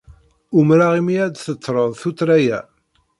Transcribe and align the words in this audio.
Umreɣ 0.57 0.93
imi 0.99 1.15
ay 1.23 1.29
d-tettred 1.31 1.93
tuttra-a. 2.01 2.59